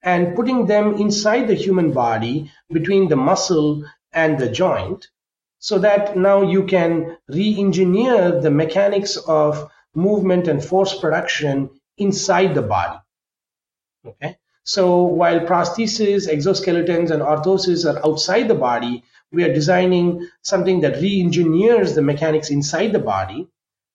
and 0.03 0.35
putting 0.35 0.67
them 0.67 0.95
inside 0.95 1.49
the 1.49 1.55
human 1.55 1.93
body 1.93 2.51
between 2.73 3.09
the 3.09 3.17
muscle 3.17 3.85
and 4.13 4.39
the 4.39 4.49
joint 4.49 5.09
so 5.59 5.79
that 5.79 6.17
now 6.17 6.43
you 6.43 6.65
can 6.65 7.17
re-engineer 7.29 8.41
the 8.41 8.51
mechanics 8.51 9.17
of 9.17 9.71
movement 9.95 10.49
and 10.49 10.63
force 10.63 10.99
production 10.99 11.71
inside 11.97 12.55
the 12.55 12.63
body. 12.63 12.99
Okay. 14.07 14.37
So 14.65 15.03
while 15.05 15.41
prosthesis, 15.41 16.29
exoskeletons, 16.29 17.11
and 17.11 17.23
orthosis 17.23 17.85
are 17.91 18.05
outside 18.07 18.49
the 18.49 18.55
body, 18.55 19.05
we 19.33 19.45
are 19.45 19.53
designing 19.53 20.29
something 20.43 20.81
that 20.81 21.01
re-engineers 21.01 21.95
the 21.95 22.03
mechanics 22.03 22.51
inside 22.51 22.93
the 22.93 22.99
body. 22.99 23.49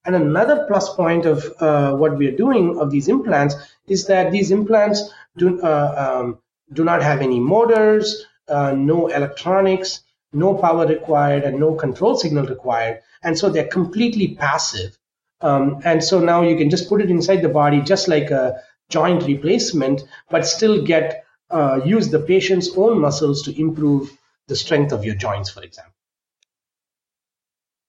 And 0.06 0.16
another 0.16 0.66
plus 0.68 0.94
point 0.96 1.26
of 1.26 1.46
uh, 1.60 1.96
what 1.96 2.18
we 2.18 2.28
are 2.28 2.36
doing 2.36 2.80
of 2.80 2.90
these 2.90 3.08
implants 3.08 3.56
is 3.88 4.08
that 4.08 4.32
these 4.32 4.52
implants 4.52 5.12
do, 5.38 5.62
uh, 5.62 6.22
um, 6.22 6.40
do 6.74 6.84
not 6.84 7.02
have 7.02 7.22
any 7.22 7.40
motors, 7.40 8.26
uh, 8.48 8.72
no 8.72 9.08
electronics, 9.08 10.02
no 10.32 10.54
power 10.56 10.86
required, 10.88 11.44
and 11.44 11.60
no 11.60 11.76
control 11.76 12.16
signal 12.16 12.46
required. 12.46 13.02
And 13.24 13.38
so 13.38 13.50
they're 13.50 13.68
completely 13.68 14.36
passive. 14.36 14.98
Um, 15.42 15.82
and 15.84 16.04
so 16.04 16.20
now 16.20 16.42
you 16.42 16.58
can 16.58 16.70
just 16.70 16.90
put 16.90 17.02
it 17.02 17.10
inside 17.10 17.42
the 17.42 17.50
body, 17.50 17.82
just 17.82 18.08
like 18.08 18.32
a 18.32 18.62
joint 18.90 19.24
replacement, 19.24 20.02
but 20.30 20.46
still 20.46 20.84
get 20.84 21.26
uh, 21.50 21.82
use 21.84 22.10
the 22.10 22.20
patient's 22.20 22.70
own 22.78 23.00
muscles 23.00 23.42
to 23.44 23.60
improve 23.60 24.16
the 24.48 24.56
strength 24.56 24.92
of 24.92 25.04
your 25.04 25.16
joints, 25.16 25.50
for 25.50 25.64
example. 25.64 25.94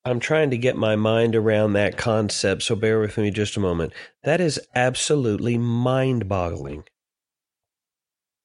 I'm 0.04 0.18
trying 0.18 0.50
to 0.50 0.58
get 0.58 0.76
my 0.76 0.96
mind 0.96 1.36
around 1.36 1.74
that 1.74 1.98
concept, 1.98 2.62
so 2.62 2.74
bear 2.74 3.00
with 3.00 3.18
me 3.18 3.30
just 3.30 3.56
a 3.56 3.60
moment. 3.60 3.92
That 4.24 4.40
is 4.40 4.58
absolutely 4.74 5.58
mind 5.58 6.28
boggling. 6.28 6.84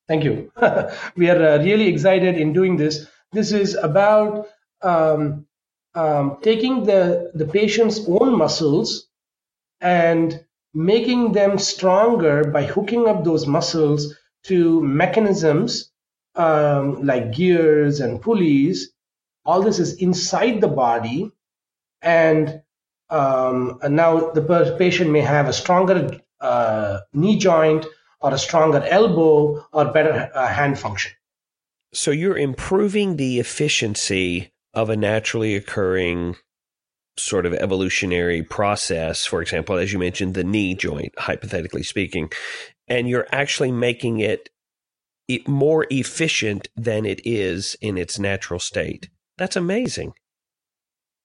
Thank 0.08 0.26
you. 0.26 0.52
we 1.16 1.30
are 1.30 1.42
uh, 1.42 1.64
really 1.64 1.88
excited 1.88 2.38
in 2.38 2.52
doing 2.52 2.76
this. 2.76 3.08
This 3.32 3.54
is 3.54 3.76
about 3.76 4.48
um, 4.82 5.48
um, 5.96 6.38
taking 6.42 6.84
the, 6.84 7.32
the 7.34 7.46
patient's 7.46 8.02
own 8.08 8.38
muscles 8.38 9.08
and 9.80 10.44
making 10.74 11.32
them 11.32 11.58
stronger 11.58 12.44
by 12.44 12.64
hooking 12.66 13.08
up 13.08 13.24
those 13.24 13.48
muscles 13.48 14.14
to 14.44 14.82
mechanisms 14.84 15.90
um, 16.36 17.06
like 17.06 17.34
gears 17.34 18.02
and 18.02 18.22
pulleys. 18.22 18.92
All 19.46 19.62
this 19.62 19.80
is 19.80 19.96
inside 19.96 20.60
the 20.60 20.68
body, 20.68 21.32
and, 22.02 22.62
um, 23.10 23.80
and 23.82 23.96
now 23.96 24.32
the 24.32 24.76
patient 24.78 25.12
may 25.12 25.22
have 25.22 25.48
a 25.48 25.54
stronger 25.54 26.20
uh, 26.42 27.00
knee 27.14 27.38
joint 27.38 27.86
or 28.20 28.34
a 28.34 28.38
stronger 28.38 28.84
elbow 28.90 29.66
or 29.72 29.86
better 29.92 30.32
uh, 30.34 30.48
hand 30.48 30.80
function. 30.80 31.12
So 31.94 32.12
you're 32.12 32.38
improving 32.38 33.16
the 33.16 33.40
efficiency 33.40 34.52
of 34.74 34.90
a 34.90 34.98
naturally 34.98 35.56
occurring 35.56 36.36
sort 37.18 37.46
of 37.46 37.54
evolutionary 37.54 38.44
process, 38.44 39.26
for 39.26 39.42
example, 39.42 39.78
as 39.78 39.94
you 39.94 40.00
mentioned, 40.00 40.34
the 40.34 40.44
knee 40.44 40.76
joint, 40.76 41.14
hypothetically 41.18 41.84
speaking, 41.84 42.30
and 42.88 43.08
you're 43.08 43.28
actually 43.32 43.72
making 43.72 44.20
it 44.20 44.50
more 45.48 45.88
efficient 45.90 46.68
than 46.76 47.06
it 47.06 47.22
is 47.26 47.78
in 47.82 47.98
its 47.98 48.20
natural 48.20 48.60
state. 48.60 49.10
That's 49.38 49.56
amazing. 49.56 50.14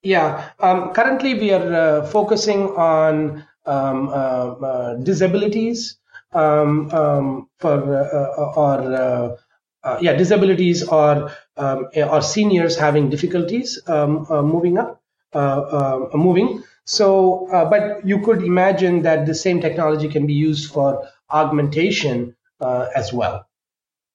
Yeah. 0.03 0.51
Um, 0.61 0.93
currently, 0.93 1.35
we 1.35 1.53
are 1.53 1.75
uh, 1.75 2.07
focusing 2.07 2.69
on 2.71 3.45
um, 3.67 4.09
uh, 4.09 4.13
uh, 4.13 4.95
disabilities 4.97 5.99
um, 6.33 6.91
um 6.93 7.49
for 7.59 7.77
uh, 7.95 8.41
uh, 8.41 8.53
or 8.57 9.39
yeah 10.01 10.15
disabilities 10.15 10.87
or 10.87 11.31
um, 11.57 11.89
or 11.95 12.23
seniors 12.23 12.77
having 12.77 13.11
difficulties 13.11 13.79
um, 13.89 14.27
moving 14.31 14.79
up. 14.79 15.03
Moving. 16.15 16.63
So, 16.87 17.47
but 17.51 18.05
you 18.05 18.21
could 18.21 18.43
imagine 18.43 19.03
that 19.03 19.27
the 19.27 19.35
same 19.35 19.61
technology 19.61 20.09
can 20.09 20.27
be 20.27 20.33
used 20.33 20.73
for 20.73 21.07
augmentation 21.31 22.35
as 22.61 23.13
well. 23.13 23.47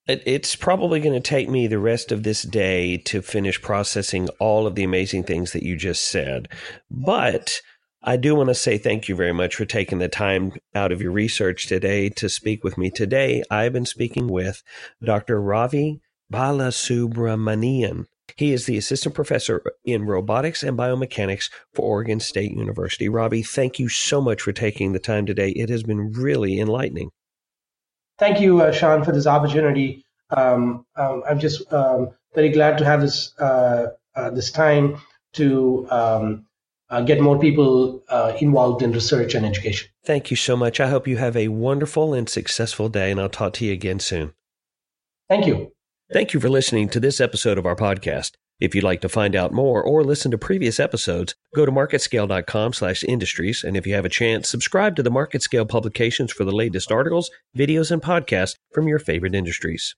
It's 0.08 0.56
probably 0.56 1.00
going 1.00 1.16
to 1.16 1.20
take 1.20 1.50
me 1.50 1.66
the 1.66 1.80
rest 1.80 2.12
of 2.12 2.22
this 2.22 2.44
day 2.44 2.98
to 2.98 3.24
finish 3.24 3.60
processing 3.60 4.30
all 4.40 4.68
of 4.68 4.76
the 4.76 4.84
amazing 4.84 5.24
things 5.24 5.52
that 5.54 5.64
you 5.64 5.76
just 5.76 6.04
said. 6.04 6.48
But 6.92 7.60
I 8.04 8.16
do 8.18 8.36
want 8.36 8.50
to 8.50 8.56
say 8.56 8.78
thank 8.78 9.10
you 9.10 9.16
very 9.16 9.34
much 9.34 9.56
for 9.56 9.66
taking 9.66 9.98
the 9.98 10.08
time 10.08 10.52
out 10.76 10.92
of 10.92 11.02
your 11.02 11.12
research 11.12 11.66
today 11.66 12.10
to 12.10 12.30
speak 12.30 12.64
with 12.64 12.78
me. 12.78 12.92
Today, 12.92 13.42
I've 13.50 13.74
been 13.74 13.88
speaking 13.88 14.28
with 14.28 14.62
Dr. 15.04 15.42
Ravi 15.42 16.02
Balasubramanian. 16.32 18.06
He 18.36 18.54
is 18.54 18.68
the 18.68 18.78
assistant 18.78 19.16
professor 19.16 19.64
in 19.86 20.06
robotics 20.06 20.62
and 20.62 20.78
biomechanics 20.78 21.50
for 21.74 21.82
Oregon 21.82 22.20
State 22.20 22.52
University. 22.52 23.10
Robbie, 23.10 23.42
thank 23.42 23.80
you 23.80 23.90
so 23.90 24.22
much 24.22 24.42
for 24.44 24.52
taking 24.52 24.92
the 24.92 25.00
time 25.00 25.26
today. 25.26 25.50
It 25.50 25.70
has 25.70 25.82
been 25.82 26.12
really 26.12 26.60
enlightening. 26.60 27.10
Thank 28.18 28.40
you, 28.40 28.62
uh, 28.62 28.72
Sean, 28.72 29.04
for 29.04 29.12
this 29.12 29.28
opportunity. 29.28 30.04
Um, 30.36 30.86
um, 30.96 31.24
I'm 31.30 31.40
just 31.40 31.72
um, 31.72 32.10
very 32.34 32.50
glad 32.50 32.78
to 32.78 32.86
have 32.86 33.02
this 33.02 33.38
uh, 33.40 33.88
uh, 34.16 34.30
this 34.30 34.52
time 34.52 34.98
to 35.34 35.88
um, 35.92 36.46
uh, 36.90 37.02
get 37.02 37.20
more 37.20 37.38
people 37.38 38.04
uh, 38.10 38.34
involved 38.40 38.82
in 38.82 38.92
research 38.92 39.36
and 39.36 39.46
education. 39.46 39.90
Thank 40.06 40.32
you 40.32 40.38
so 40.38 40.56
much. 40.56 40.80
I 40.80 40.88
hope 40.88 41.08
you 41.08 41.18
have 41.18 41.36
a 41.36 41.50
wonderful 41.50 42.14
and 42.14 42.30
successful 42.30 42.90
day, 42.90 43.12
and 43.12 43.20
I'll 43.20 43.30
talk 43.30 43.54
to 43.54 43.66
you 43.66 43.74
again 43.74 44.00
soon. 44.00 44.34
Thank 45.28 45.48
you. 45.48 45.72
Thank 46.14 46.34
you 46.34 46.40
for 46.40 46.50
listening 46.50 46.90
to 46.90 47.00
this 47.00 47.20
episode 47.20 47.58
of 47.58 47.66
our 47.66 47.76
podcast. 47.76 48.34
If 48.60 48.74
you'd 48.74 48.86
like 48.86 49.02
to 49.02 49.10
find 49.10 49.36
out 49.36 49.52
more 49.52 49.84
or 49.84 50.04
listen 50.04 50.32
to 50.32 50.38
previous 50.38 50.80
episodes, 50.80 51.36
go 51.54 51.66
to 51.66 51.72
marketscale.com 51.72 52.74
slash 52.74 53.04
industries. 53.04 53.64
And 53.64 53.76
if 53.76 53.86
you 53.86 53.96
have 53.96 54.06
a 54.06 54.10
chance, 54.10 54.50
subscribe 54.50 54.96
to 54.96 55.04
the 55.04 55.12
MarketScale 55.12 55.68
publications 55.68 56.32
for 56.32 56.46
the 56.46 56.56
latest 56.56 56.92
articles, 56.92 57.30
videos, 57.58 57.92
and 57.92 58.02
podcasts 58.02 58.56
from 58.74 58.88
your 58.88 59.00
favorite 59.00 59.36
industries. 59.36 59.96